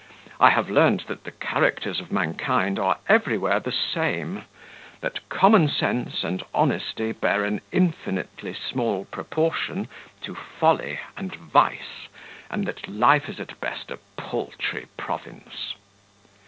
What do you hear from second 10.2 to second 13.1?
to folly and vice; and that